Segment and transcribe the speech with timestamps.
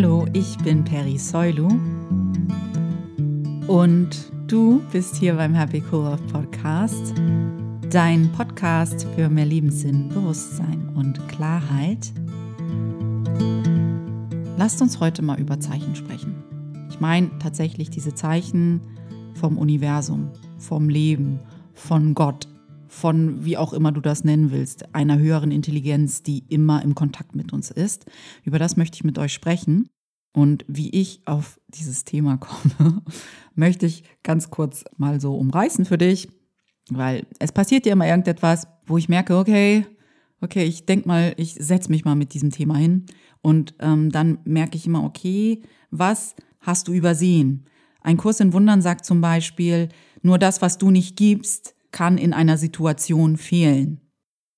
[0.00, 1.66] Hallo, ich bin Peri Soilu
[3.66, 4.10] und
[4.46, 7.14] du bist hier beim Happy Cool Off Podcast,
[7.90, 12.12] dein Podcast für mehr Lebenssinn, Bewusstsein und Klarheit.
[14.56, 16.44] Lasst uns heute mal über Zeichen sprechen.
[16.90, 18.80] Ich meine tatsächlich diese Zeichen
[19.34, 21.40] vom Universum, vom Leben,
[21.74, 22.46] von Gott,
[22.88, 27.34] von wie auch immer du das nennen willst, einer höheren Intelligenz, die immer im Kontakt
[27.34, 28.06] mit uns ist.
[28.44, 29.88] Über das möchte ich mit euch sprechen.
[30.32, 33.02] Und wie ich auf dieses Thema komme,
[33.54, 36.28] möchte ich ganz kurz mal so umreißen für dich,
[36.90, 39.86] weil es passiert ja immer irgendetwas, wo ich merke, okay,
[40.40, 43.06] okay, ich denke mal, ich setze mich mal mit diesem Thema hin
[43.42, 47.64] und ähm, dann merke ich immer, okay, was hast du übersehen?
[48.00, 49.88] Ein Kurs in Wundern sagt zum Beispiel,
[50.22, 54.00] nur das, was du nicht gibst, kann in einer Situation fehlen.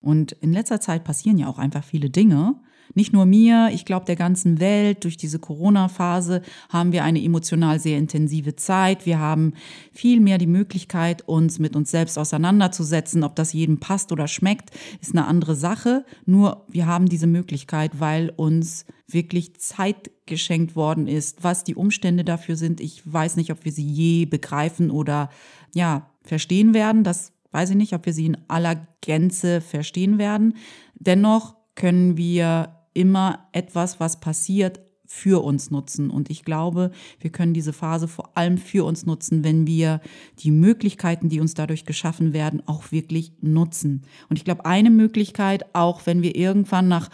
[0.00, 2.60] Und in letzter Zeit passieren ja auch einfach viele Dinge.
[2.94, 5.04] Nicht nur mir, ich glaube der ganzen Welt.
[5.04, 9.06] Durch diese Corona-Phase haben wir eine emotional sehr intensive Zeit.
[9.06, 9.54] Wir haben
[9.92, 13.22] viel mehr die Möglichkeit, uns mit uns selbst auseinanderzusetzen.
[13.22, 16.04] Ob das jedem passt oder schmeckt, ist eine andere Sache.
[16.26, 21.44] Nur wir haben diese Möglichkeit, weil uns wirklich Zeit geschenkt worden ist.
[21.44, 25.30] Was die Umstände dafür sind, ich weiß nicht, ob wir sie je begreifen oder
[25.74, 27.02] ja, verstehen werden.
[27.02, 30.54] Das weiß ich nicht, ob wir sie in aller Gänze verstehen werden.
[30.94, 36.08] Dennoch können wir immer etwas, was passiert, für uns nutzen.
[36.08, 40.00] Und ich glaube, wir können diese Phase vor allem für uns nutzen, wenn wir
[40.38, 44.02] die Möglichkeiten, die uns dadurch geschaffen werden, auch wirklich nutzen.
[44.28, 47.10] Und ich glaube, eine Möglichkeit, auch wenn wir irgendwann nach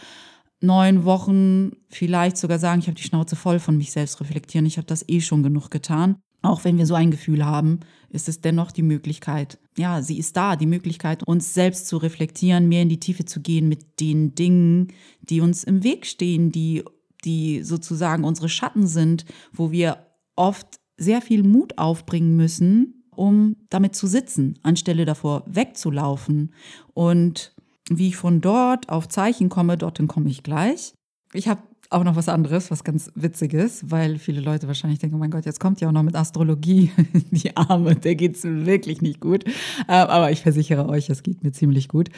[0.60, 4.76] neun Wochen vielleicht sogar sagen, ich habe die Schnauze voll von mich selbst reflektieren, ich
[4.76, 8.40] habe das eh schon genug getan, auch wenn wir so ein Gefühl haben, ist es
[8.40, 12.88] dennoch die Möglichkeit, ja, sie ist da, die Möglichkeit, uns selbst zu reflektieren, mehr in
[12.88, 16.84] die Tiefe zu gehen mit den Dingen, die uns im Weg stehen, die,
[17.24, 20.06] die sozusagen unsere Schatten sind, wo wir
[20.36, 26.54] oft sehr viel Mut aufbringen müssen, um damit zu sitzen, anstelle davor wegzulaufen.
[26.94, 27.54] Und
[27.90, 30.94] wie ich von dort auf Zeichen komme, dorthin komme ich gleich.
[31.32, 35.18] Ich habe auch noch was anderes, was ganz Witziges, weil viele Leute wahrscheinlich denken, oh
[35.18, 36.90] mein Gott, jetzt kommt ja auch noch mit Astrologie.
[37.30, 39.44] Die Arme, der geht's wirklich nicht gut.
[39.88, 42.08] Äh, aber ich versichere euch, es geht mir ziemlich gut.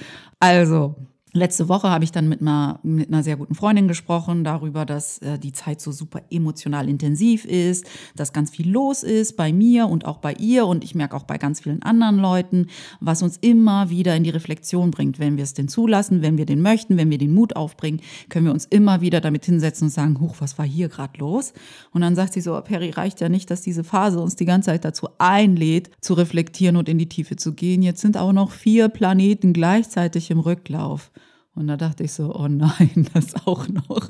[0.41, 0.97] Also,
[1.33, 5.19] Letzte Woche habe ich dann mit einer, mit einer sehr guten Freundin gesprochen darüber, dass
[5.19, 9.89] äh, die Zeit so super emotional intensiv ist, dass ganz viel los ist bei mir
[9.89, 12.69] und auch bei ihr und ich merke auch bei ganz vielen anderen Leuten,
[13.01, 15.19] was uns immer wieder in die Reflexion bringt.
[15.19, 18.01] Wenn wir es denn zulassen, wenn wir den möchten, wenn wir den Mut aufbringen,
[18.31, 21.53] können wir uns immer wieder damit hinsetzen und sagen, huch, was war hier gerade los?
[21.93, 24.71] Und dann sagt sie so, Perry, reicht ja nicht, dass diese Phase uns die ganze
[24.71, 27.83] Zeit dazu einlädt, zu reflektieren und in die Tiefe zu gehen.
[27.83, 31.11] Jetzt sind auch noch vier Planeten gleichzeitig im Rücklauf.
[31.59, 34.09] Und da dachte ich so, oh nein, das auch noch.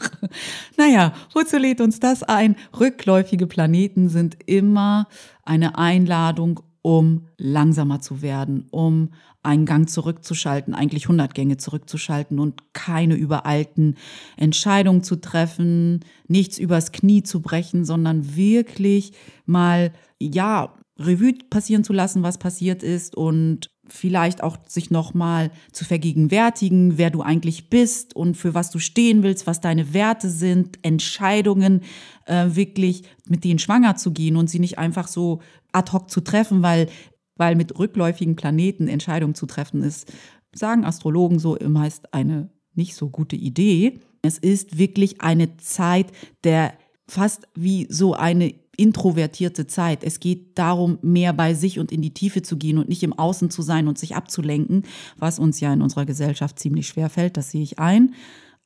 [0.77, 2.57] Naja, wozu lädt uns das ein?
[2.79, 5.09] Rückläufige Planeten sind immer
[5.45, 9.11] eine Einladung, um langsamer zu werden, um
[9.43, 13.97] einen Gang zurückzuschalten, eigentlich 100 Gänge zurückzuschalten und keine übereilten
[14.37, 19.13] Entscheidungen zu treffen, nichts übers Knie zu brechen, sondern wirklich
[19.47, 25.85] mal, ja, Revue passieren zu lassen, was passiert ist und vielleicht auch sich nochmal zu
[25.85, 30.79] vergegenwärtigen, wer du eigentlich bist und für was du stehen willst, was deine Werte sind,
[30.83, 31.83] Entscheidungen
[32.27, 35.41] äh, wirklich mit denen schwanger zu gehen und sie nicht einfach so
[35.73, 36.89] ad hoc zu treffen, weil,
[37.37, 40.13] weil mit rückläufigen Planeten Entscheidungen zu treffen ist,
[40.55, 44.01] sagen Astrologen so, meist eine nicht so gute Idee.
[44.23, 46.13] Es ist wirklich eine Zeit
[46.45, 46.75] der
[47.07, 50.05] fast wie so eine introvertierte Zeit.
[50.05, 53.13] Es geht darum, mehr bei sich und in die Tiefe zu gehen und nicht im
[53.13, 54.85] Außen zu sein und sich abzulenken,
[55.19, 58.15] was uns ja in unserer Gesellschaft ziemlich schwer fällt, das sehe ich ein.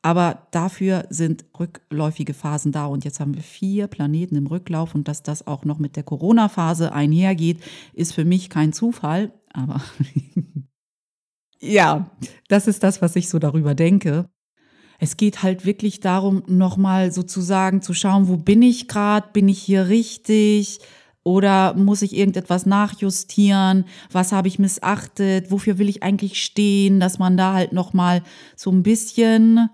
[0.03, 2.87] Aber dafür sind rückläufige Phasen da.
[2.87, 4.97] Und jetzt haben wir vier Planeten im Rücklauf.
[4.97, 7.63] Und dass das auch noch mit der Corona-Phase einhergeht,
[7.95, 9.33] ist für mich kein Zufall.
[9.53, 9.81] Aber
[11.61, 12.11] ja,
[12.49, 14.29] das ist das, was ich so darüber denke.
[15.03, 19.61] Es geht halt wirklich darum, nochmal sozusagen zu schauen, wo bin ich gerade, bin ich
[19.61, 20.79] hier richtig
[21.25, 27.19] oder muss ich irgendetwas nachjustieren, was habe ich missachtet, wofür will ich eigentlich stehen, dass
[27.19, 28.23] man da halt nochmal
[28.55, 29.71] so ein bisschen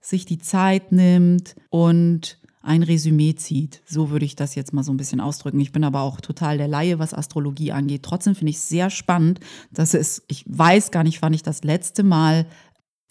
[0.00, 3.82] sich die Zeit nimmt und ein Resümee zieht.
[3.86, 5.58] So würde ich das jetzt mal so ein bisschen ausdrücken.
[5.58, 8.04] Ich bin aber auch total der Laie, was Astrologie angeht.
[8.04, 9.40] Trotzdem finde ich es sehr spannend,
[9.72, 12.46] dass es, ich weiß gar nicht, wann ich das letzte Mal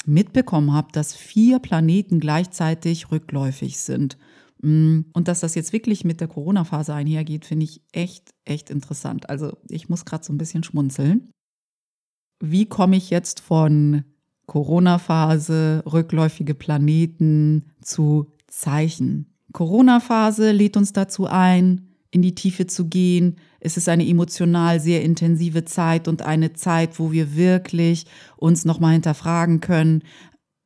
[0.10, 4.18] mitbekommen habe, dass vier Planeten gleichzeitig rückläufig sind.
[4.62, 9.30] Mm, und dass das jetzt wirklich mit der Corona-Phase einhergeht, finde ich echt, echt interessant.
[9.30, 11.30] Also ich muss gerade so ein bisschen schmunzeln.
[12.42, 14.04] Wie komme ich jetzt von
[14.48, 19.34] Corona-Phase, rückläufige Planeten zu Zeichen?
[19.54, 23.38] Corona-Phase lädt uns dazu ein, in die Tiefe zu gehen.
[23.60, 28.06] Es ist eine emotional sehr intensive Zeit und eine Zeit, wo wir wirklich
[28.38, 30.04] uns nochmal hinterfragen können,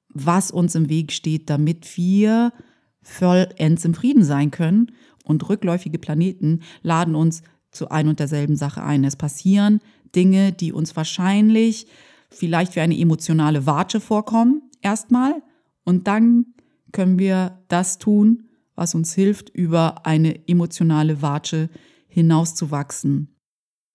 [0.10, 2.54] was uns im Weg steht, damit wir
[3.02, 4.92] vollends im Frieden sein können.
[5.24, 9.04] Und rückläufige Planeten laden uns zu ein und derselben Sache ein.
[9.04, 9.80] Es passieren
[10.16, 11.88] Dinge, die uns wahrscheinlich
[12.30, 15.42] vielleicht wie eine emotionale Watsche vorkommen, erstmal.
[15.84, 16.48] Und dann
[16.92, 18.44] können wir das tun,
[18.76, 21.70] was uns hilft, über eine emotionale Watsche
[22.14, 23.36] hinauszuwachsen.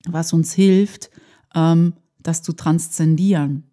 [0.07, 1.11] Was uns hilft,
[1.55, 3.65] ähm, das zu transzendieren.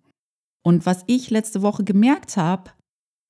[0.63, 2.71] Und was ich letzte Woche gemerkt habe,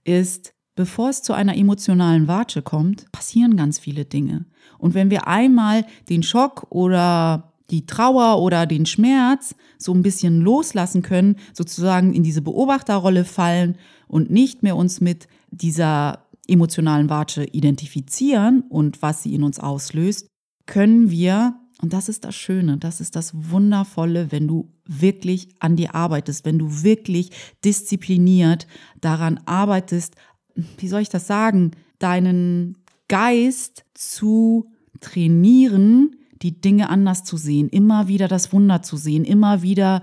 [0.04, 4.46] ist, bevor es zu einer emotionalen Watsche kommt, passieren ganz viele Dinge.
[4.78, 10.42] Und wenn wir einmal den Schock oder die Trauer oder den Schmerz so ein bisschen
[10.42, 13.78] loslassen können, sozusagen in diese Beobachterrolle fallen
[14.08, 20.28] und nicht mehr uns mit dieser emotionalen Watsche identifizieren und was sie in uns auslöst,
[20.66, 25.76] können wir, und das ist das Schöne, das ist das Wundervolle, wenn du wirklich an
[25.76, 27.32] dir arbeitest, wenn du wirklich
[27.64, 28.68] diszipliniert
[29.02, 30.16] daran arbeitest,
[30.78, 32.78] wie soll ich das sagen, deinen
[33.08, 39.62] Geist zu trainieren, die Dinge anders zu sehen, immer wieder das Wunder zu sehen, immer
[39.62, 40.02] wieder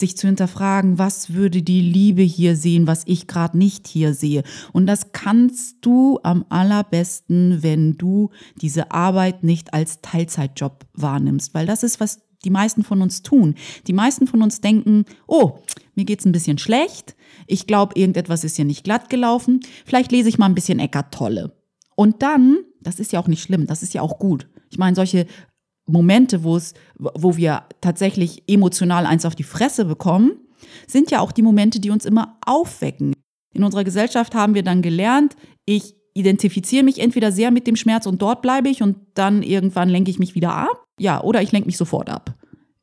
[0.00, 4.42] sich zu hinterfragen, was würde die Liebe hier sehen, was ich gerade nicht hier sehe.
[4.72, 8.30] Und das kannst du am allerbesten, wenn du
[8.60, 13.54] diese Arbeit nicht als Teilzeitjob wahrnimmst, weil das ist, was die meisten von uns tun.
[13.86, 15.60] Die meisten von uns denken, oh,
[15.94, 20.28] mir geht's ein bisschen schlecht, ich glaube, irgendetwas ist hier nicht glatt gelaufen, vielleicht lese
[20.28, 21.56] ich mal ein bisschen Eckart Tolle.
[21.94, 24.48] Und dann, das ist ja auch nicht schlimm, das ist ja auch gut.
[24.70, 25.26] Ich meine, solche
[25.86, 30.32] Momente, wo es, wo wir tatsächlich emotional eins auf die Fresse bekommen,
[30.86, 33.14] sind ja auch die Momente, die uns immer aufwecken.
[33.52, 35.36] In unserer Gesellschaft haben wir dann gelernt,
[35.66, 39.88] ich identifiziere mich entweder sehr mit dem Schmerz und dort bleibe ich und dann irgendwann
[39.88, 40.84] lenke ich mich wieder ab.
[40.98, 42.34] Ja, oder ich lenke mich sofort ab.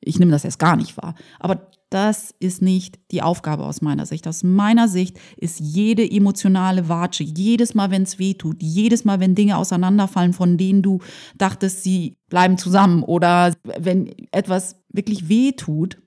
[0.01, 1.15] Ich nehme das erst gar nicht wahr.
[1.39, 4.25] Aber das ist nicht die Aufgabe aus meiner Sicht.
[4.25, 9.19] Aus meiner Sicht ist jede emotionale Watsche, jedes Mal, wenn es weh tut, jedes Mal,
[9.19, 10.99] wenn Dinge auseinanderfallen, von denen du
[11.37, 15.97] dachtest, sie bleiben zusammen oder wenn etwas wirklich weh tut,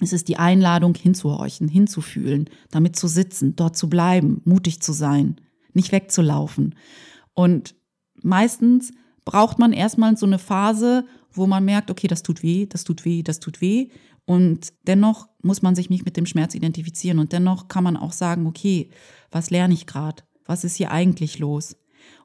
[0.00, 5.36] ist es die Einladung hinzuhorchen, hinzufühlen, damit zu sitzen, dort zu bleiben, mutig zu sein,
[5.74, 6.74] nicht wegzulaufen.
[7.34, 7.74] Und
[8.22, 8.92] meistens
[9.26, 13.04] braucht man erstmal so eine Phase, wo man merkt, okay, das tut weh, das tut
[13.04, 13.88] weh, das tut weh.
[14.24, 17.18] Und dennoch muss man sich nicht mit dem Schmerz identifizieren.
[17.18, 18.90] Und dennoch kann man auch sagen, okay,
[19.30, 20.22] was lerne ich gerade?
[20.46, 21.76] Was ist hier eigentlich los?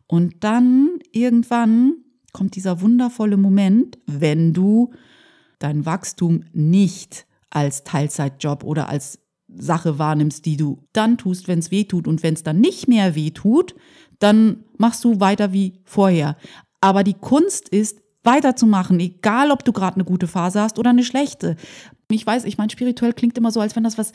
[0.05, 1.95] Und dann irgendwann
[2.33, 4.93] kommt dieser wundervolle Moment, wenn du
[5.59, 11.71] dein Wachstum nicht als Teilzeitjob oder als Sache wahrnimmst, die du dann tust, wenn es
[11.71, 12.07] weh tut.
[12.07, 13.75] Und wenn es dann nicht mehr weh tut,
[14.19, 16.37] dann machst du weiter wie vorher.
[16.81, 21.03] Aber die Kunst ist, weiterzumachen, egal ob du gerade eine gute Phase hast oder eine
[21.03, 21.55] schlechte.
[22.11, 24.11] Ich weiß, ich meine, spirituell klingt immer so, als wenn das was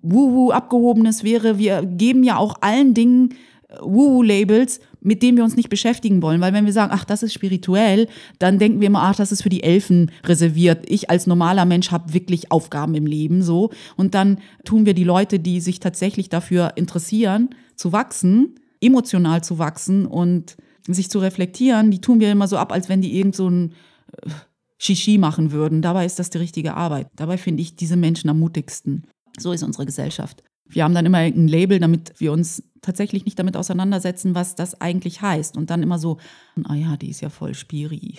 [0.00, 1.58] Wuhu abgehobenes wäre.
[1.58, 3.34] Wir geben ja auch allen Dingen
[3.68, 6.40] äh, Wuhu-Labels, mit denen wir uns nicht beschäftigen wollen.
[6.40, 8.06] Weil wenn wir sagen, ach, das ist spirituell,
[8.38, 10.84] dann denken wir immer, ach, das ist für die Elfen reserviert.
[10.88, 13.70] Ich als normaler Mensch habe wirklich Aufgaben im Leben so.
[13.96, 19.58] Und dann tun wir die Leute, die sich tatsächlich dafür interessieren, zu wachsen, emotional zu
[19.58, 20.56] wachsen und
[20.88, 23.72] sich zu reflektieren, die tun wir immer so ab, als wenn die irgend so ein
[24.12, 24.30] äh,
[24.78, 25.82] Shishi machen würden.
[25.82, 27.08] Dabei ist das die richtige Arbeit.
[27.16, 29.06] Dabei finde ich diese Menschen am mutigsten.
[29.38, 30.42] So ist unsere Gesellschaft.
[30.66, 34.80] Wir haben dann immer ein Label, damit wir uns tatsächlich nicht damit auseinandersetzen, was das
[34.80, 35.56] eigentlich heißt.
[35.56, 36.18] Und dann immer so,
[36.64, 38.16] ah ja, die ist ja voll Spiri.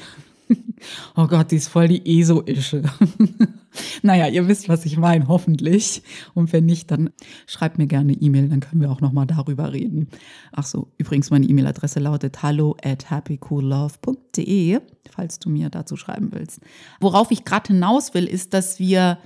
[1.16, 2.84] oh Gott, die ist voll die ESO-Ische.
[4.02, 6.02] naja, ihr wisst, was ich meine, hoffentlich.
[6.34, 7.10] Und wenn nicht, dann
[7.48, 10.10] schreibt mir gerne E-Mail, dann können wir auch nochmal darüber reden.
[10.52, 14.80] Ach so, übrigens, meine E-Mail-Adresse lautet hallo at happycoollove.de,
[15.10, 16.60] falls du mir dazu schreiben willst.
[17.00, 19.18] Worauf ich gerade hinaus will, ist, dass wir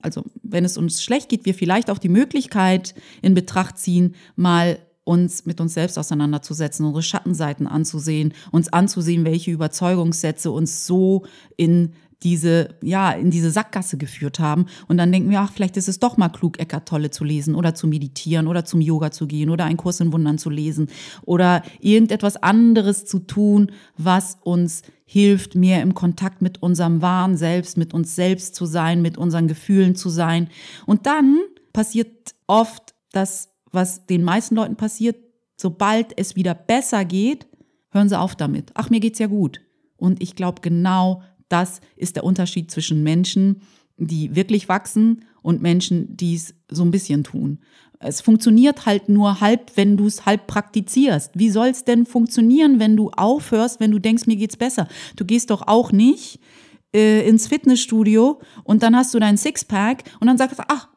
[0.00, 4.78] also wenn es uns schlecht geht, wir vielleicht auch die Möglichkeit in Betracht ziehen, mal
[5.08, 11.24] uns mit uns selbst auseinanderzusetzen, unsere Schattenseiten anzusehen, uns anzusehen, welche Überzeugungssätze uns so
[11.56, 14.66] in diese, ja, in diese Sackgasse geführt haben.
[14.88, 17.54] Und dann denken wir, ach, vielleicht ist es doch mal klug, Eckart Tolle zu lesen
[17.54, 20.88] oder zu meditieren oder zum Yoga zu gehen oder einen Kurs in Wundern zu lesen
[21.22, 27.76] oder irgendetwas anderes zu tun, was uns hilft, mehr im Kontakt mit unserem wahren Selbst,
[27.76, 30.48] mit uns selbst zu sein, mit unseren Gefühlen zu sein.
[30.86, 31.38] Und dann
[31.72, 35.16] passiert oft das was den meisten Leuten passiert,
[35.56, 37.46] sobald es wieder besser geht,
[37.90, 38.70] hören sie auf damit.
[38.74, 39.60] Ach, mir geht's ja gut.
[39.96, 43.62] Und ich glaube, genau das ist der Unterschied zwischen Menschen,
[43.96, 47.58] die wirklich wachsen und Menschen, die es so ein bisschen tun.
[48.00, 51.32] Es funktioniert halt nur halb, wenn du es halb praktizierst.
[51.34, 54.86] Wie soll es denn funktionieren, wenn du aufhörst, wenn du denkst, mir geht's besser?
[55.16, 56.38] Du gehst doch auch nicht
[56.94, 60.88] äh, ins Fitnessstudio und dann hast du dein Sixpack und dann sagst du, ach,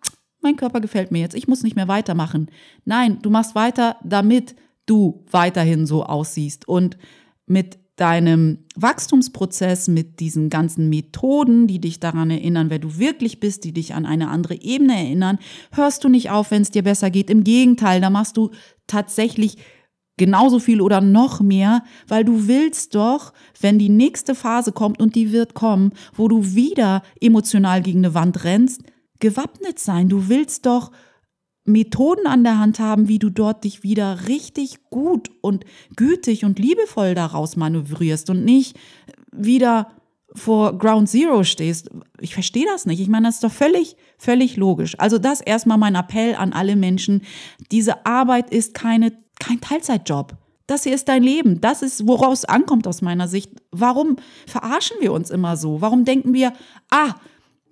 [0.42, 2.50] mein Körper gefällt mir jetzt, ich muss nicht mehr weitermachen.
[2.86, 4.56] Nein, du machst weiter, damit
[4.86, 6.68] du weiterhin so aussiehst.
[6.68, 6.98] Und
[7.46, 13.64] mit deinem Wachstumsprozess, mit diesen ganzen Methoden, die dich daran erinnern, wer du wirklich bist,
[13.64, 15.38] die dich an eine andere Ebene erinnern,
[15.72, 17.30] hörst du nicht auf, wenn es dir besser geht.
[17.30, 18.50] Im Gegenteil, da machst du
[18.88, 19.58] tatsächlich
[20.18, 25.16] genauso viel oder noch mehr, weil du willst doch, wenn die nächste Phase kommt und
[25.16, 28.82] die wird kommen, wo du wieder emotional gegen eine Wand rennst,
[29.20, 30.10] gewappnet sein.
[30.10, 30.92] Du willst doch
[31.66, 35.66] Methoden an der Hand haben, wie du dort dich wieder richtig gut und
[35.96, 38.78] gütig und liebevoll daraus manövrierst und nicht
[39.32, 39.88] wieder
[40.34, 41.90] vor Ground Zero stehst.
[42.20, 43.00] Ich verstehe das nicht.
[43.00, 44.98] Ich meine, das ist doch völlig, völlig logisch.
[44.98, 47.22] Also das erstmal mein Appell an alle Menschen.
[47.72, 50.38] Diese Arbeit ist keine, kein Teilzeitjob.
[50.68, 51.60] Das hier ist dein Leben.
[51.60, 53.52] Das ist, woraus es ankommt aus meiner Sicht.
[53.72, 54.16] Warum
[54.48, 55.82] verarschen wir uns immer so?
[55.82, 56.54] Warum denken wir,
[56.90, 57.16] ah,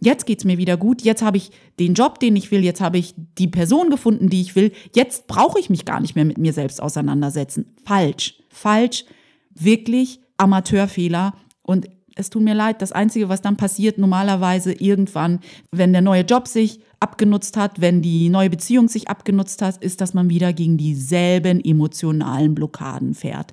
[0.01, 1.01] Jetzt geht's mir wieder gut.
[1.01, 2.63] Jetzt habe ich den Job, den ich will.
[2.63, 4.71] Jetzt habe ich die Person gefunden, die ich will.
[4.95, 7.75] Jetzt brauche ich mich gar nicht mehr mit mir selbst auseinandersetzen.
[7.83, 8.41] Falsch.
[8.49, 9.05] Falsch.
[9.53, 11.33] Wirklich Amateurfehler.
[11.61, 15.39] Und es tut mir leid, das Einzige, was dann passiert, normalerweise irgendwann,
[15.71, 20.01] wenn der neue Job sich abgenutzt hat, wenn die neue Beziehung sich abgenutzt hat, ist,
[20.01, 23.51] dass man wieder gegen dieselben emotionalen Blockaden fährt.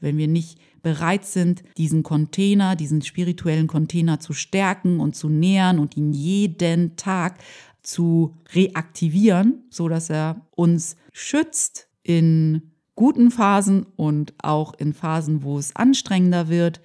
[0.00, 5.80] Wenn wir nicht bereit sind, diesen Container, diesen spirituellen Container zu stärken und zu nähern
[5.80, 7.38] und ihn jeden Tag
[7.82, 15.58] zu reaktivieren, so dass er uns schützt in guten Phasen und auch in Phasen, wo
[15.58, 16.80] es anstrengender wird.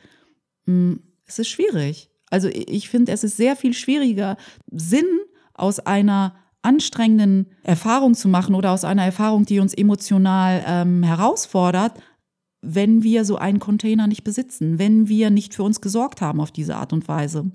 [0.65, 2.10] Hm, es ist schwierig.
[2.32, 4.38] Also ich finde, es ist sehr viel schwieriger,
[4.72, 5.20] Sinn
[5.53, 11.94] aus einer anstrengenden Erfahrung zu machen oder aus einer Erfahrung, die uns emotional ähm, herausfordert,
[12.62, 16.51] wenn wir so einen Container nicht besitzen, wenn wir nicht für uns gesorgt haben auf
[16.51, 17.51] diese Art und Weise.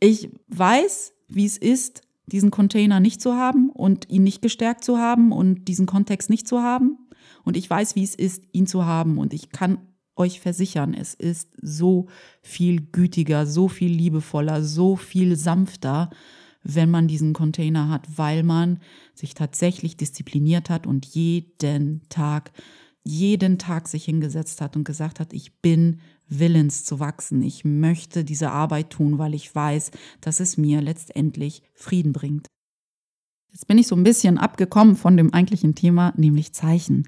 [0.00, 4.98] Ich weiß, wie es ist, diesen Container nicht zu haben und ihn nicht gestärkt zu
[4.98, 6.98] haben und diesen Kontext nicht zu haben.
[7.44, 9.18] Und ich weiß, wie es ist, ihn zu haben.
[9.18, 9.78] Und ich kann
[10.16, 12.06] euch versichern, es ist so
[12.40, 16.10] viel gütiger, so viel liebevoller, so viel sanfter,
[16.62, 18.78] wenn man diesen Container hat, weil man
[19.14, 22.52] sich tatsächlich diszipliniert hat und jeden Tag
[23.04, 27.42] jeden Tag sich hingesetzt hat und gesagt hat, ich bin willens zu wachsen.
[27.42, 29.90] Ich möchte diese Arbeit tun, weil ich weiß,
[30.22, 32.46] dass es mir letztendlich Frieden bringt.
[33.52, 37.06] Jetzt bin ich so ein bisschen abgekommen von dem eigentlichen Thema, nämlich Zeichen.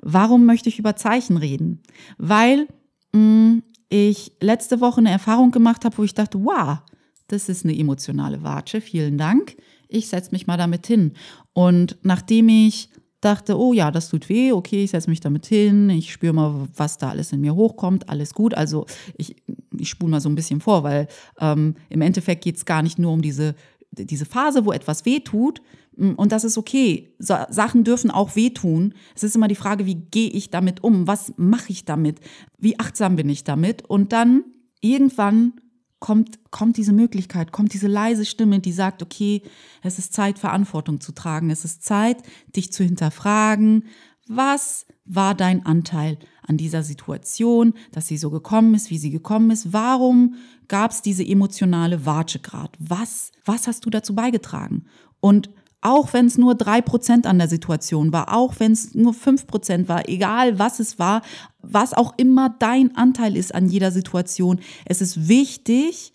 [0.00, 1.82] Warum möchte ich über Zeichen reden?
[2.18, 2.68] Weil
[3.12, 6.78] mh, mm, ich letzte Woche eine Erfahrung gemacht habe, wo ich dachte, wow,
[7.26, 9.56] das ist eine emotionale Watsche, vielen Dank.
[9.88, 11.14] Ich setze mich mal damit hin.
[11.54, 12.90] Und nachdem ich
[13.20, 16.68] dachte, oh ja, das tut weh, okay, ich setze mich damit hin, ich spüre mal,
[16.76, 18.54] was da alles in mir hochkommt, alles gut.
[18.54, 19.36] Also ich,
[19.76, 21.08] ich spule mal so ein bisschen vor, weil
[21.40, 23.54] ähm, im Endeffekt geht es gar nicht nur um diese,
[23.90, 25.60] diese Phase, wo etwas weh tut.
[25.96, 27.14] Mm, und das ist okay.
[27.18, 28.94] So, Sachen dürfen auch wehtun.
[29.16, 31.06] Es ist immer die Frage, wie gehe ich damit um?
[31.06, 32.20] Was mache ich damit?
[32.58, 33.84] Wie achtsam bin ich damit?
[33.88, 34.44] Und dann
[34.80, 35.54] irgendwann
[36.00, 39.42] kommt, kommt diese Möglichkeit, kommt diese leise Stimme, die sagt, okay,
[39.82, 41.50] es ist Zeit, Verantwortung zu tragen.
[41.50, 42.22] Es ist Zeit,
[42.54, 43.84] dich zu hinterfragen.
[44.26, 49.50] Was war dein Anteil an dieser Situation, dass sie so gekommen ist, wie sie gekommen
[49.50, 49.72] ist?
[49.72, 50.34] Warum
[50.68, 52.76] gab es diese emotionale Watsche grad?
[52.78, 54.84] Was, was hast du dazu beigetragen?
[55.20, 59.14] Und auch wenn es nur drei Prozent an der Situation war, auch wenn es nur
[59.14, 61.22] fünf Prozent war, egal was es war,
[61.60, 66.12] was auch immer dein Anteil ist an jeder Situation, es ist wichtig,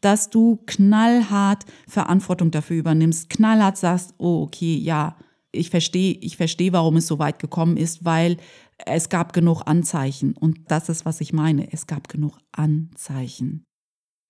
[0.00, 5.16] dass du knallhart Verantwortung dafür übernimmst, knallhart sagst, oh okay, ja,
[5.52, 8.36] ich verstehe, ich verstehe, warum es so weit gekommen ist, weil
[8.84, 13.64] es gab genug Anzeichen und das ist, was ich meine, es gab genug Anzeichen.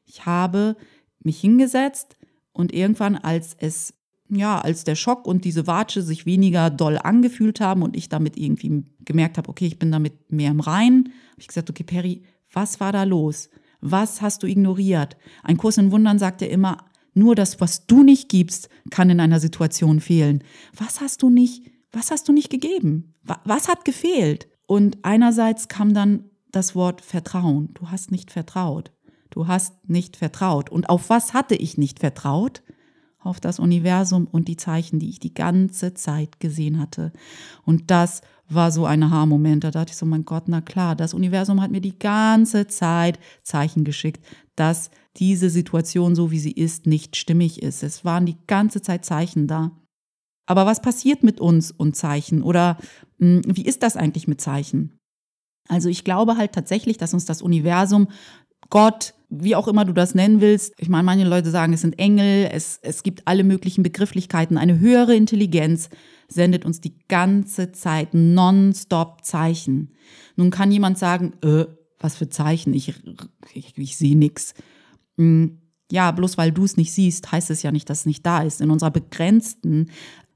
[0.04, 0.76] Ich habe
[1.20, 2.16] mich hingesetzt
[2.52, 3.94] und irgendwann, als es
[4.28, 8.36] ja, als der Schock und diese Watsche sich weniger doll angefühlt haben und ich damit
[8.36, 12.22] irgendwie gemerkt habe, okay, ich bin damit mehr im Rein, habe ich gesagt, okay, Perry,
[12.52, 13.50] was war da los?
[13.80, 15.16] Was hast du ignoriert?
[15.42, 16.78] Ein Kurs in Wundern sagt ja immer,
[17.12, 20.42] nur das, was du nicht gibst, kann in einer Situation fehlen.
[20.76, 23.14] Was hast du nicht, was hast du nicht gegeben?
[23.44, 24.48] Was hat gefehlt?
[24.66, 27.70] Und einerseits kam dann das Wort Vertrauen.
[27.74, 28.90] Du hast nicht vertraut.
[29.30, 30.70] Du hast nicht vertraut.
[30.70, 32.62] Und auf was hatte ich nicht vertraut?
[33.24, 37.12] Auf das Universum und die Zeichen, die ich die ganze Zeit gesehen hatte.
[37.64, 39.64] Und das war so ein Aha-Moment.
[39.64, 43.18] Da dachte ich so, mein Gott, na klar, das Universum hat mir die ganze Zeit
[43.42, 44.24] Zeichen geschickt,
[44.56, 47.82] dass diese Situation, so wie sie ist, nicht stimmig ist.
[47.82, 49.72] Es waren die ganze Zeit Zeichen da.
[50.46, 52.42] Aber was passiert mit uns und Zeichen?
[52.42, 52.78] Oder
[53.18, 54.98] mh, hm, wie ist das eigentlich mit Zeichen?
[55.68, 58.08] Also ich glaube halt tatsächlich, dass uns das Universum,
[58.70, 61.98] Gott, wie auch immer du das nennen willst, ich meine, manche Leute sagen, es sind
[61.98, 65.88] Engel, es, es gibt alle möglichen Begrifflichkeiten, eine höhere Intelligenz
[66.28, 69.92] sendet uns die ganze Zeit nonstop Zeichen.
[70.36, 71.66] Nun kann jemand sagen, äh,
[71.98, 72.94] was für Zeichen, ich,
[73.52, 74.54] ich, ich sehe nichts.
[75.16, 75.58] Hm,
[75.90, 78.42] ja, bloß weil du es nicht siehst, heißt es ja nicht, dass es nicht da
[78.42, 78.60] ist.
[78.60, 79.90] In unserer begrenzten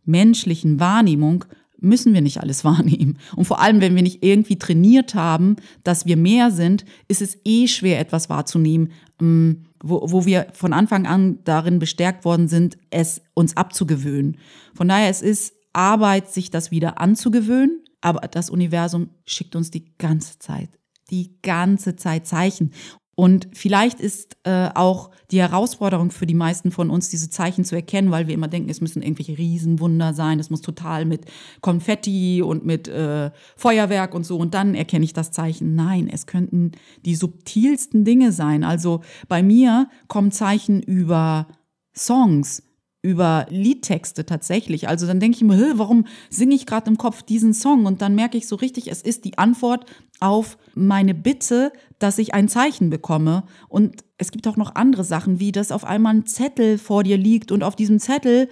[0.05, 1.45] menschlichen Wahrnehmung
[1.81, 3.19] müssen wir nicht alles wahrnehmen.
[3.37, 7.39] Und vor allem, wenn wir nicht irgendwie trainiert haben, dass wir mehr sind, ist es
[7.45, 12.79] eh schwer, etwas wahrzunehmen, hm, wo, wo wir von Anfang an darin bestärkt worden sind,
[12.91, 14.39] es uns abzugewöhnen.
[14.75, 19.97] Von daher, es ist Arbeit, sich das wieder anzugewöhnen, aber das Universum schickt uns die
[19.99, 20.71] ganze Zeit,
[21.11, 22.73] die ganze Zeit Zeichen.
[23.19, 27.75] Und vielleicht ist äh, auch die Herausforderung für die meisten von uns, diese Zeichen zu
[27.75, 31.25] erkennen, weil wir immer denken, es müssen irgendwelche Riesenwunder sein, es muss total mit
[31.61, 34.37] Konfetti und mit äh, Feuerwerk und so.
[34.37, 35.75] Und dann erkenne ich das Zeichen.
[35.75, 36.71] Nein, es könnten
[37.05, 38.63] die subtilsten Dinge sein.
[38.63, 41.49] Also bei mir kommen Zeichen über
[41.97, 42.68] Songs,
[43.03, 44.89] über Liedtexte tatsächlich.
[44.89, 47.87] Also dann denke ich mir, warum singe ich gerade im Kopf diesen Song?
[47.87, 49.87] Und dann merke ich so richtig, es ist die Antwort
[50.21, 53.45] auf meine Bitte, dass ich ein Zeichen bekomme.
[53.69, 57.17] Und es gibt auch noch andere Sachen, wie dass auf einmal ein Zettel vor dir
[57.17, 58.49] liegt und auf diesem Zettel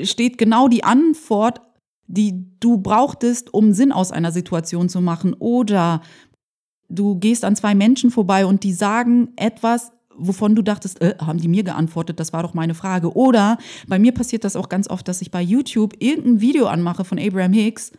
[0.00, 1.60] steht genau die Antwort,
[2.06, 5.34] die du brauchtest, um Sinn aus einer Situation zu machen.
[5.34, 6.00] Oder
[6.88, 11.38] du gehst an zwei Menschen vorbei und die sagen etwas, wovon du dachtest, äh, haben
[11.38, 13.14] die mir geantwortet, das war doch meine Frage.
[13.14, 17.04] Oder bei mir passiert das auch ganz oft, dass ich bei YouTube irgendein Video anmache
[17.04, 17.92] von Abraham Hicks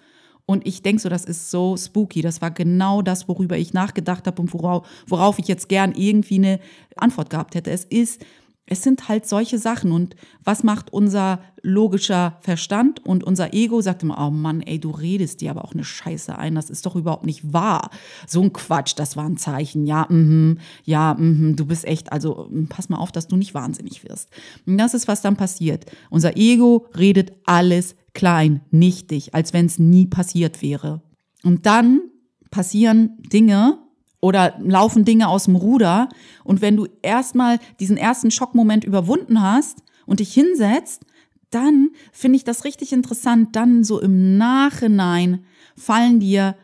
[0.46, 2.22] und ich denke so, das ist so spooky.
[2.22, 6.36] Das war genau das, worüber ich nachgedacht habe und worauf, worauf ich jetzt gern irgendwie
[6.36, 6.60] eine
[6.98, 7.72] Antwort gehabt hätte.
[7.72, 8.25] Es ist
[8.65, 9.91] es sind halt solche Sachen.
[9.91, 13.82] Und was macht unser logischer Verstand und unser Ego?
[13.82, 16.56] Sagt immer, oh Mann, ey, du redest dir aber auch eine Scheiße ein.
[16.56, 17.89] Das ist doch überhaupt nicht wahr.
[18.26, 19.86] So ein Quatsch, das war ein Zeichen.
[19.86, 23.54] Ja, mhm, ja, mhm, du bist echt, also mm, pass mal auf, dass du nicht
[23.54, 24.30] wahnsinnig wirst.
[24.65, 25.86] Und das ist, was dann passiert.
[26.10, 31.02] Unser Ego redet alles klein, nichtig, als wenn es nie passiert wäre.
[31.43, 32.02] Und dann
[32.49, 33.83] passieren Dinge,
[34.23, 36.07] oder laufen Dinge aus dem Ruder.
[36.45, 41.01] Und wenn du erstmal diesen ersten Schockmoment überwunden hast und dich hinsetzt,
[41.49, 43.53] dann finde ich das richtig interessant.
[43.57, 45.43] Dann so im Nachhinein
[45.75, 46.55] fallen dir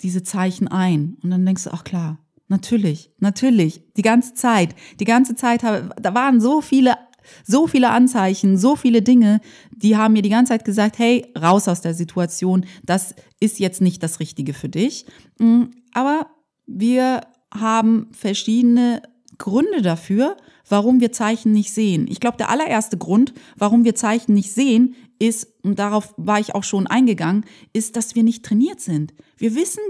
[0.00, 1.16] diese Zeichen ein.
[1.20, 6.14] Und dann denkst du, ach klar, natürlich, natürlich, die ganze Zeit, die ganze Zeit, da
[6.14, 6.94] waren so viele,
[7.44, 9.40] so viele Anzeichen, so viele Dinge,
[9.72, 13.80] die haben mir die ganze Zeit gesagt, hey, raus aus der Situation, das ist jetzt
[13.80, 15.04] nicht das Richtige für dich.
[15.40, 16.28] Mm, aber
[16.68, 19.02] wir haben verschiedene
[19.38, 20.36] Gründe dafür,
[20.68, 22.06] warum wir Zeichen nicht sehen.
[22.08, 26.54] Ich glaube, der allererste Grund, warum wir Zeichen nicht sehen, ist, und darauf war ich
[26.54, 29.14] auch schon eingegangen, ist, dass wir nicht trainiert sind.
[29.36, 29.82] Wir wissen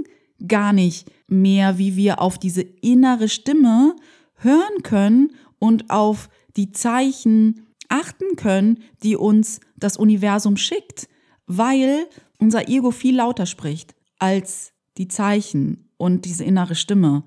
[0.46, 3.96] gar nicht mehr, wie wir auf diese innere Stimme
[4.36, 11.08] hören können und auf die Zeichen achten können, die uns das Universum schickt,
[11.46, 12.06] weil
[12.38, 17.24] unser Ego viel lauter spricht als die Zeichen und diese innere Stimme.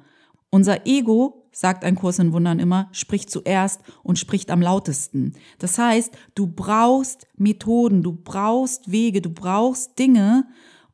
[0.49, 5.34] Unser Ego, sagt ein Kurs in Wundern immer, spricht zuerst und spricht am lautesten.
[5.60, 10.45] Das heißt, du brauchst Methoden, du brauchst Wege, du brauchst Dinge,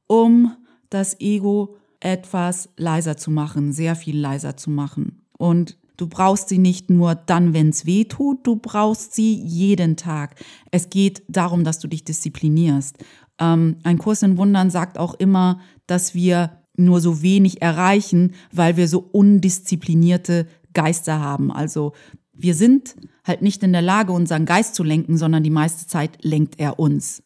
[0.08, 0.56] um
[0.90, 5.22] das Ego etwas leiser zu machen, sehr viel leiser zu machen.
[5.38, 9.96] Und du brauchst sie nicht nur dann, wenn es weh tut, du brauchst sie jeden
[9.96, 10.36] Tag.
[10.72, 12.98] Es geht darum, dass du dich disziplinierst.
[13.40, 18.78] Ähm, ein Kurs in Wundern sagt auch immer, dass wir nur so wenig erreichen, weil
[18.78, 21.52] wir so undisziplinierte Geister haben.
[21.52, 21.94] Also
[22.34, 26.24] wir sind halt nicht in der Lage, unseren Geist zu lenken, sondern die meiste Zeit
[26.24, 27.24] lenkt er uns.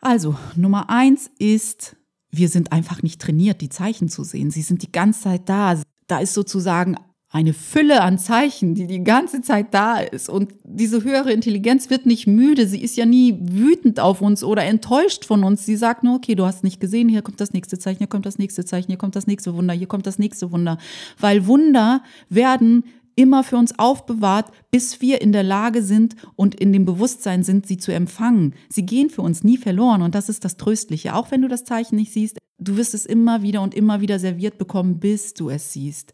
[0.00, 1.96] Also, Nummer eins ist,
[2.30, 4.50] wir sind einfach nicht trainiert, die Zeichen zu sehen.
[4.50, 5.80] Sie sind die ganze Zeit da.
[6.08, 6.96] Da ist sozusagen
[7.32, 10.28] eine Fülle an Zeichen, die die ganze Zeit da ist.
[10.28, 12.66] Und diese höhere Intelligenz wird nicht müde.
[12.66, 15.64] Sie ist ja nie wütend auf uns oder enttäuscht von uns.
[15.64, 18.26] Sie sagt nur, okay, du hast nicht gesehen, hier kommt das nächste Zeichen, hier kommt
[18.26, 20.76] das nächste Zeichen, hier kommt das nächste Wunder, hier kommt das nächste Wunder.
[21.18, 22.84] Weil Wunder werden
[23.16, 27.66] immer für uns aufbewahrt, bis wir in der Lage sind und in dem Bewusstsein sind,
[27.66, 28.54] sie zu empfangen.
[28.68, 31.14] Sie gehen für uns nie verloren und das ist das Tröstliche.
[31.14, 34.18] Auch wenn du das Zeichen nicht siehst, du wirst es immer wieder und immer wieder
[34.18, 36.12] serviert bekommen, bis du es siehst.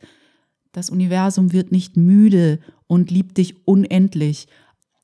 [0.73, 4.47] Das Universum wird nicht müde und liebt dich unendlich.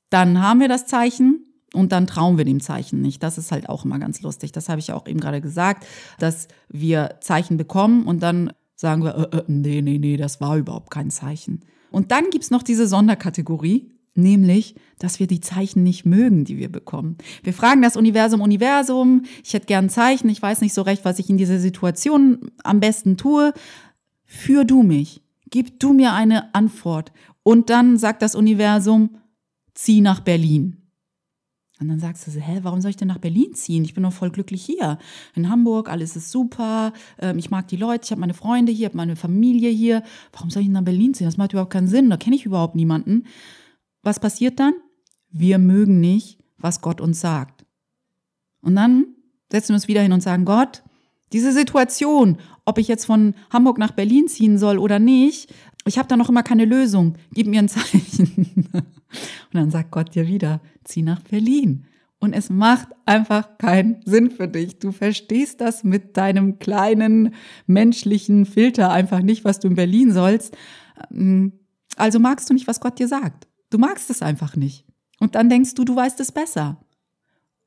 [0.09, 3.21] Dann haben wir das Zeichen und dann trauen wir dem Zeichen nicht.
[3.23, 4.51] Das ist halt auch immer ganz lustig.
[4.51, 5.85] Das habe ich auch eben gerade gesagt,
[6.19, 10.57] dass wir Zeichen bekommen und dann sagen wir, äh, äh, nee, nee, nee, das war
[10.57, 11.61] überhaupt kein Zeichen.
[11.91, 16.57] Und dann gibt es noch diese Sonderkategorie, nämlich, dass wir die Zeichen nicht mögen, die
[16.57, 17.17] wir bekommen.
[17.43, 21.05] Wir fragen das Universum, Universum, ich hätte gern ein Zeichen, ich weiß nicht so recht,
[21.05, 23.53] was ich in dieser Situation am besten tue.
[24.25, 27.11] Führ du mich, gib du mir eine Antwort.
[27.43, 29.17] Und dann sagt das Universum,
[29.73, 30.85] zieh nach Berlin.
[31.79, 33.83] Und dann sagst du so, hä, warum soll ich denn nach Berlin ziehen?
[33.83, 34.97] Ich bin doch voll glücklich hier.
[35.35, 36.93] In Hamburg, alles ist super.
[37.19, 40.01] Ähm, ich mag die Leute, ich habe meine Freunde hier, habe meine Familie hier.
[40.31, 41.27] Warum soll ich nach Berlin ziehen?
[41.27, 42.09] Das macht überhaupt keinen Sinn.
[42.09, 43.25] Da kenne ich überhaupt niemanden.
[44.03, 44.73] Was passiert dann?
[45.29, 47.65] Wir mögen nicht, was Gott uns sagt.
[48.61, 49.07] Und dann
[49.51, 50.81] setzen wir uns wieder hin und sagen, Gott,
[51.33, 55.53] diese Situation, ob ich jetzt von Hamburg nach Berlin ziehen soll oder nicht,
[55.87, 57.15] ich habe da noch immer keine Lösung.
[57.31, 58.67] Gib mir ein Zeichen.
[58.73, 61.85] Und dann sagt Gott dir wieder, zieh nach Berlin.
[62.19, 64.79] Und es macht einfach keinen Sinn für dich.
[64.79, 67.35] Du verstehst das mit deinem kleinen
[67.67, 70.57] menschlichen Filter einfach nicht, was du in Berlin sollst.
[71.97, 73.47] Also magst du nicht, was Gott dir sagt.
[73.69, 74.85] Du magst es einfach nicht.
[75.19, 76.83] Und dann denkst du, du weißt es besser.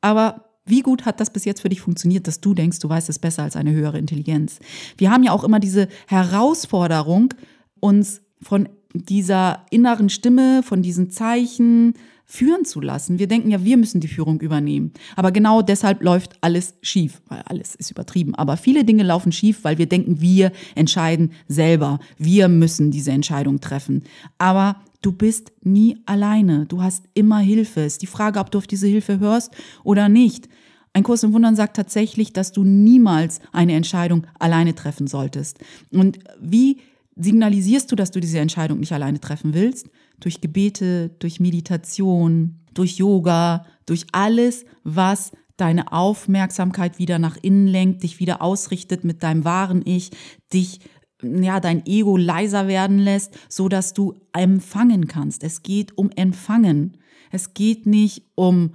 [0.01, 3.09] Aber wie gut hat das bis jetzt für dich funktioniert, dass du denkst, du weißt
[3.09, 4.59] es besser als eine höhere Intelligenz?
[4.96, 7.35] Wir haben ja auch immer diese Herausforderung,
[7.81, 13.18] uns von dieser inneren Stimme, von diesen Zeichen führen zu lassen.
[13.18, 14.92] Wir denken ja, wir müssen die Führung übernehmen.
[15.16, 18.35] Aber genau deshalb läuft alles schief, weil alles ist übertrieben.
[18.35, 21.98] Aber viele Dinge laufen schief, weil wir denken, wir entscheiden selber.
[22.18, 24.04] Wir müssen diese Entscheidung treffen.
[24.37, 26.66] Aber Du bist nie alleine.
[26.66, 27.83] Du hast immer Hilfe.
[27.83, 29.54] Es ist die Frage, ob du auf diese Hilfe hörst
[29.85, 30.48] oder nicht.
[30.92, 35.59] Ein Kurs im Wundern sagt tatsächlich, dass du niemals eine Entscheidung alleine treffen solltest.
[35.90, 36.79] Und wie
[37.16, 39.88] signalisierst du, dass du diese Entscheidung nicht alleine treffen willst?
[40.20, 48.05] Durch Gebete, durch Meditation, durch Yoga, durch alles, was deine Aufmerksamkeit wieder nach innen lenkt,
[48.05, 50.11] dich wieder ausrichtet mit deinem wahren Ich,
[50.53, 50.81] dich
[51.22, 55.42] ja, dein Ego leiser werden lässt, so dass du empfangen kannst.
[55.42, 56.98] Es geht um Empfangen.
[57.33, 58.74] Es geht nicht um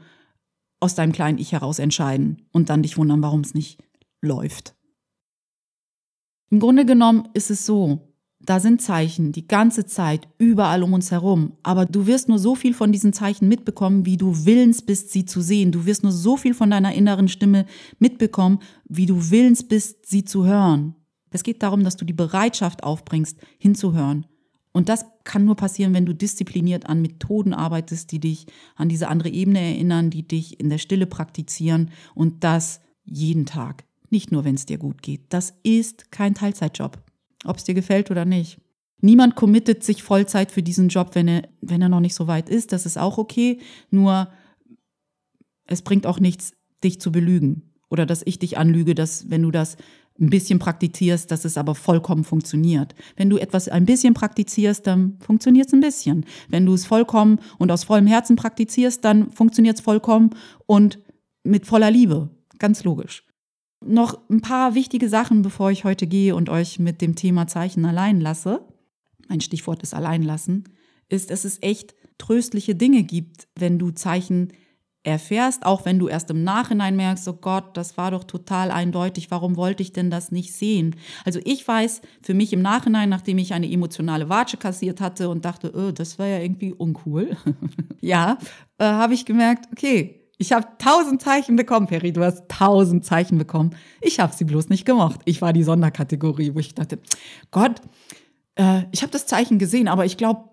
[0.84, 3.82] aus deinem kleinen Ich heraus entscheiden und dann dich wundern, warum es nicht
[4.22, 4.76] läuft.
[6.52, 11.10] Im Grunde genommen ist es so, da sind Zeichen die ganze Zeit überall um uns
[11.12, 15.12] herum, aber du wirst nur so viel von diesen Zeichen mitbekommen, wie du willens bist,
[15.12, 15.72] sie zu sehen.
[15.72, 17.65] Du wirst nur so viel von deiner inneren Stimme
[18.00, 20.96] mitbekommen, wie du willens bist, sie zu hören.
[21.32, 24.26] Es geht darum, dass du die Bereitschaft aufbringst, hinzuhören.
[24.74, 29.08] Und das kann nur passieren, wenn du diszipliniert an Methoden arbeitest, die dich an diese
[29.08, 33.86] andere Ebene erinnern, die dich in der Stille praktizieren und das jeden Tag.
[34.10, 35.22] Nicht nur, wenn es dir gut geht.
[35.30, 36.98] Das ist kein Teilzeitjob,
[37.46, 38.60] ob es dir gefällt oder nicht.
[39.00, 42.50] Niemand committet sich Vollzeit für diesen Job, wenn er, wenn er noch nicht so weit
[42.50, 42.72] ist.
[42.72, 43.60] Das ist auch okay.
[43.92, 44.30] Nur
[45.66, 47.74] es bringt auch nichts, dich zu belügen.
[47.90, 49.78] Oder dass ich dich anlüge, dass wenn du das
[50.19, 52.93] ein bisschen praktizierst, dass es aber vollkommen funktioniert.
[53.15, 56.26] Wenn du etwas ein bisschen praktizierst, dann funktioniert es ein bisschen.
[56.49, 60.32] Wenn du es vollkommen und aus vollem Herzen praktizierst, dann funktioniert es vollkommen
[60.65, 60.99] und
[61.43, 62.30] mit voller Liebe.
[62.60, 63.23] Ganz logisch.
[63.86, 67.86] Noch ein paar wichtige Sachen, bevor ich heute gehe und euch mit dem Thema Zeichen
[67.86, 68.65] allein lasse.
[69.28, 70.69] Mein Stichwort ist alleinlassen,
[71.10, 74.54] ist, dass es echt tröstliche Dinge gibt, wenn du Zeichen
[75.04, 79.32] erfährst, auch wenn du erst im Nachhinein merkst, oh Gott, das war doch total eindeutig,
[79.32, 80.96] warum wollte ich denn das nicht sehen?
[81.26, 85.46] Also ich weiß für mich im Nachhinein, nachdem ich eine emotionale Watsche kassiert hatte und
[85.46, 87.36] dachte, oh, das war ja irgendwie uncool,
[88.02, 88.38] ja,
[88.78, 93.38] äh, habe ich gemerkt, okay, ich habe tausend Zeichen bekommen, Perry, du hast tausend Zeichen
[93.38, 93.76] bekommen.
[94.02, 95.22] Ich habe sie bloß nicht gemocht.
[95.26, 97.00] Ich war die Sonderkategorie, wo ich dachte,
[97.52, 97.82] Gott,
[98.56, 100.50] äh, ich habe das Zeichen gesehen, aber ich glaube,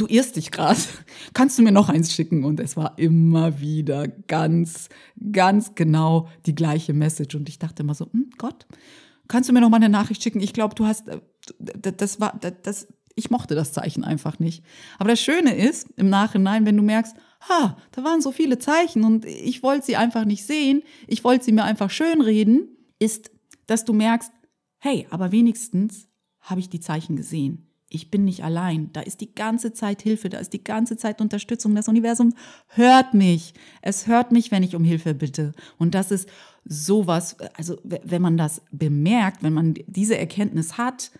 [0.00, 0.78] du irrst dich gerade.
[1.34, 2.44] Kannst du mir noch eins schicken?
[2.44, 4.88] Und es war immer wieder ganz,
[5.32, 7.34] ganz genau die gleiche Message.
[7.34, 8.66] Und ich dachte immer so, hm, Gott,
[9.28, 10.40] kannst du mir noch mal eine Nachricht schicken?
[10.40, 11.20] Ich glaube, du hast, äh,
[11.58, 14.64] das war, das, ich mochte das Zeichen einfach nicht.
[14.98, 17.16] Aber das Schöne ist im Nachhinein, wenn du merkst,
[17.48, 21.44] ha, da waren so viele Zeichen und ich wollte sie einfach nicht sehen, ich wollte
[21.44, 23.30] sie mir einfach schönreden, ist,
[23.66, 24.32] dass du merkst,
[24.78, 26.08] hey, aber wenigstens
[26.40, 28.92] habe ich die Zeichen gesehen ich bin nicht allein.
[28.92, 31.74] Da ist die ganze Zeit Hilfe, da ist die ganze Zeit Unterstützung.
[31.74, 32.34] Das Universum
[32.68, 33.54] hört mich.
[33.80, 35.52] Es hört mich, wenn ich um Hilfe bitte.
[35.78, 36.28] Und das ist
[36.64, 41.12] sowas, also wenn man das bemerkt, wenn man diese Erkenntnis hat,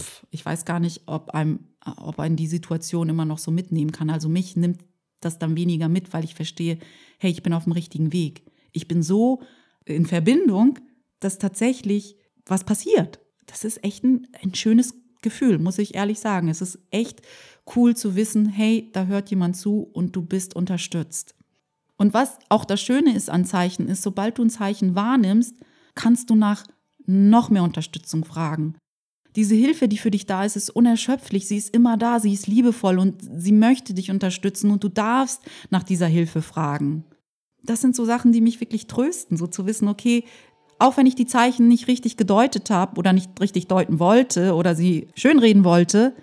[0.00, 1.60] pff, ich weiß gar nicht, ob einem,
[1.96, 4.10] ob einen die Situation immer noch so mitnehmen kann.
[4.10, 4.80] Also mich nimmt
[5.20, 6.78] das dann weniger mit, weil ich verstehe,
[7.18, 8.44] hey, ich bin auf dem richtigen Weg.
[8.72, 9.42] Ich bin so
[9.84, 10.78] in Verbindung,
[11.18, 13.18] dass tatsächlich was passiert.
[13.46, 14.94] Das ist echt ein, ein schönes
[15.26, 16.48] Gefühl, muss ich ehrlich sagen.
[16.48, 17.20] Es ist echt
[17.74, 21.34] cool zu wissen, hey, da hört jemand zu und du bist unterstützt.
[21.96, 25.56] Und was auch das Schöne ist an Zeichen, ist, sobald du ein Zeichen wahrnimmst,
[25.96, 26.62] kannst du nach
[27.06, 28.76] noch mehr Unterstützung fragen.
[29.34, 31.46] diese Hilfe, die für dich da ist, ist unerschöpflich.
[31.46, 35.42] Sie ist immer da, sie ist liebevoll und sie möchte dich unterstützen und du darfst
[35.70, 37.04] nach dieser Hilfe fragen.
[37.62, 40.24] Das sind so Sachen, die mich wirklich trösten, so zu wissen, okay,
[40.78, 44.74] auch wenn ich die Zeichen nicht richtig gedeutet habe oder nicht richtig deuten wollte oder
[44.74, 46.14] sie schönreden wollte,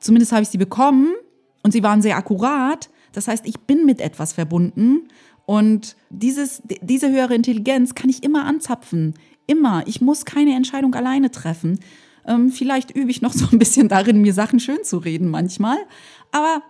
[0.00, 1.14] zumindest habe ich sie bekommen
[1.62, 2.90] und sie waren sehr akkurat.
[3.12, 5.08] Das heißt, ich bin mit etwas verbunden
[5.46, 9.14] und dieses, diese höhere Intelligenz kann ich immer anzapfen.
[9.46, 9.86] Immer.
[9.86, 11.80] Ich muss keine Entscheidung alleine treffen.
[12.26, 15.78] Ähm, vielleicht übe ich noch so ein bisschen darin, mir Sachen schön zu reden manchmal.
[16.30, 16.62] Aber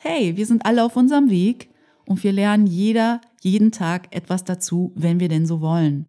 [0.00, 1.70] hey, wir sind alle auf unserem Weg
[2.06, 6.06] und wir lernen jeder jeden Tag etwas dazu, wenn wir denn so wollen.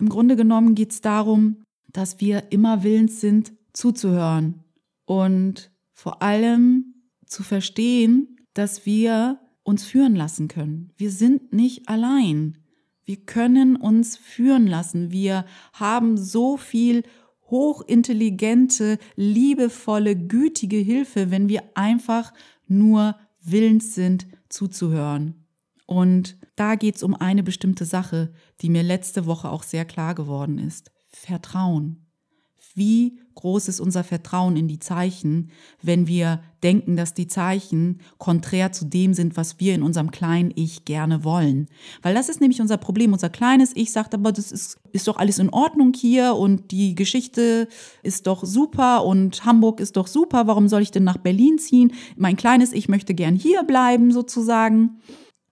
[0.00, 4.64] Im Grunde genommen geht es darum, dass wir immer willens sind, zuzuhören
[5.04, 6.94] und vor allem
[7.26, 10.92] zu verstehen, dass wir uns führen lassen können.
[10.96, 12.56] Wir sind nicht allein.
[13.04, 15.12] Wir können uns führen lassen.
[15.12, 17.02] Wir haben so viel
[17.50, 22.32] hochintelligente, liebevolle, gütige Hilfe, wenn wir einfach
[22.66, 25.39] nur willens sind zuzuhören.
[25.90, 30.14] Und da geht es um eine bestimmte Sache, die mir letzte Woche auch sehr klar
[30.14, 30.92] geworden ist.
[31.08, 32.06] Vertrauen.
[32.76, 35.50] Wie groß ist unser Vertrauen in die Zeichen,
[35.82, 40.52] wenn wir denken, dass die Zeichen konträr zu dem sind, was wir in unserem kleinen
[40.54, 41.66] Ich gerne wollen.
[42.02, 43.12] Weil das ist nämlich unser Problem.
[43.12, 46.94] Unser kleines Ich sagt aber, das ist, ist doch alles in Ordnung hier und die
[46.94, 47.66] Geschichte
[48.04, 50.46] ist doch super und Hamburg ist doch super.
[50.46, 51.94] Warum soll ich denn nach Berlin ziehen?
[52.16, 55.00] Mein kleines Ich möchte gern hier bleiben sozusagen.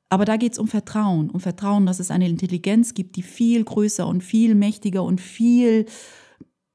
[0.08, 3.64] Aber da geht es um Vertrauen, um Vertrauen, dass es eine Intelligenz gibt, die viel
[3.64, 5.86] größer und viel mächtiger und viel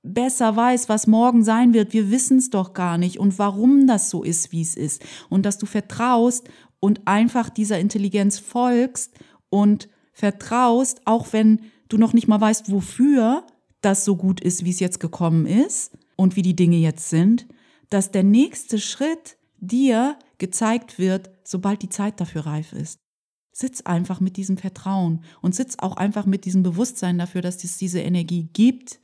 [0.04, 1.94] besser weiß, was morgen sein wird.
[1.94, 5.04] Wir wissen es doch gar nicht und warum das so ist, wie es ist.
[5.30, 9.14] Und dass du vertraust und einfach dieser Intelligenz folgst
[9.50, 13.48] und vertraust, auch wenn du noch nicht mal weißt, wofür
[13.82, 17.48] das so gut ist, wie es jetzt gekommen ist und wie die Dinge jetzt sind,
[17.90, 23.03] dass der nächste Schritt dir gezeigt wird, sobald die Zeit dafür reif ist.
[23.54, 27.78] Sitz einfach mit diesem Vertrauen und sitz auch einfach mit diesem Bewusstsein dafür, dass es
[27.78, 29.00] diese Energie gibt,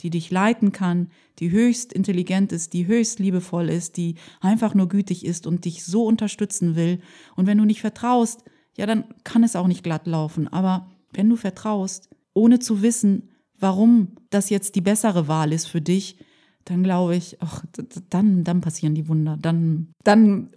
[0.00, 4.88] die dich leiten kann, die höchst intelligent ist, die höchst liebevoll ist, die einfach nur
[4.88, 7.00] gütig ist und dich so unterstützen will.
[7.34, 8.44] Und wenn du nicht vertraust,
[8.76, 10.48] ja, dann kann es auch nicht glatt laufen.
[10.48, 15.80] Aber wenn du vertraust, ohne zu wissen, warum das jetzt die bessere Wahl ist für
[15.80, 16.18] dich,
[16.64, 17.64] dann glaube ich, ach,
[18.10, 19.36] dann, dann passieren die Wunder.
[19.40, 20.50] Dann, dann,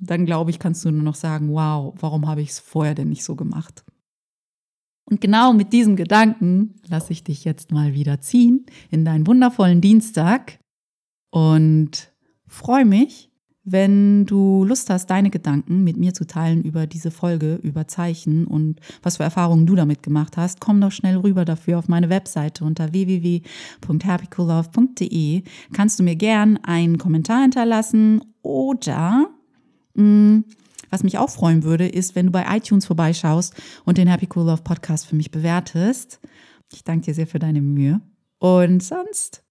[0.00, 3.10] dann glaube ich, kannst du nur noch sagen, wow, warum habe ich es vorher denn
[3.10, 3.84] nicht so gemacht?
[5.06, 9.82] Und genau mit diesem Gedanken lasse ich dich jetzt mal wieder ziehen in deinen wundervollen
[9.82, 10.58] Dienstag
[11.30, 12.10] und
[12.46, 13.30] freue mich,
[13.64, 18.46] wenn du Lust hast, deine Gedanken mit mir zu teilen über diese Folge, über Zeichen
[18.46, 22.10] und was für Erfahrungen du damit gemacht hast, komm doch schnell rüber dafür auf meine
[22.10, 25.42] Webseite unter www.happycoollove.de.
[25.72, 29.28] Kannst du mir gern einen Kommentar hinterlassen oder
[29.94, 30.44] mh, mm,
[30.90, 34.46] was mich auch freuen würde, ist, wenn du bei iTunes vorbeischaust und den Happy Cool
[34.46, 36.20] Love Podcast für mich bewertest.
[36.72, 38.00] Ich danke dir sehr für deine Mühe.
[38.38, 39.43] Und sonst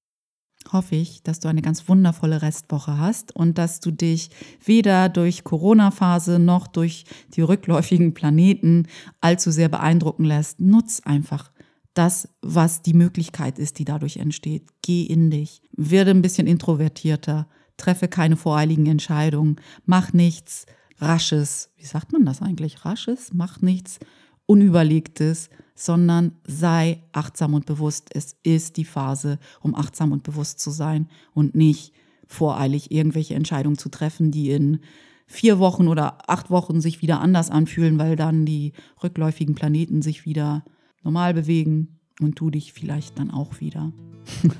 [0.71, 4.30] hoffe ich, dass du eine ganz wundervolle Restwoche hast und dass du dich
[4.63, 8.88] weder durch Corona-Phase noch durch die rückläufigen Planeten
[9.21, 10.60] allzu sehr beeindrucken lässt.
[10.60, 11.52] Nutz einfach
[11.93, 14.63] das, was die Möglichkeit ist, die dadurch entsteht.
[14.82, 17.47] Geh in dich, werde ein bisschen introvertierter,
[17.78, 20.65] treffe keine voreiligen Entscheidungen, mach nichts,
[20.99, 22.86] rasches, wie sagt man das eigentlich?
[22.86, 23.99] Rasches, macht nichts
[24.46, 28.10] Unüberlegtes, sondern sei achtsam und bewusst.
[28.14, 31.94] Es ist die Phase, um achtsam und bewusst zu sein und nicht
[32.28, 34.80] voreilig irgendwelche Entscheidungen zu treffen, die in
[35.26, 40.26] vier Wochen oder acht Wochen sich wieder anders anfühlen, weil dann die rückläufigen Planeten sich
[40.26, 40.64] wieder
[41.04, 43.92] normal bewegen und du dich vielleicht dann auch wieder.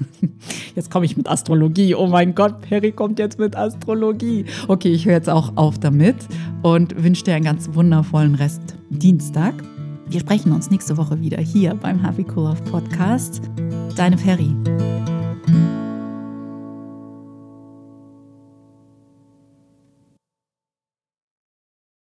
[0.76, 1.96] Jetzt komme ich mit Astrologie.
[1.96, 4.46] Oh mein Gott, Perry kommt jetzt mit Astrologie.
[4.68, 6.16] Okay, ich höre jetzt auch auf damit
[6.64, 9.64] und wünsche dir einen ganz wundervollen Rest Dienstag.
[10.08, 13.42] Wir sprechen uns nächste Woche wieder hier beim Happy Cool Off Podcast.
[13.96, 14.56] Deine Ferry.